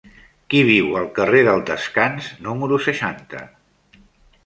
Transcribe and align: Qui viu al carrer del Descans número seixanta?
Qui 0.53 0.61
viu 0.69 0.87
al 1.01 1.05
carrer 1.19 1.43
del 1.49 1.63
Descans 1.69 2.33
número 2.49 2.83
seixanta? 2.89 3.47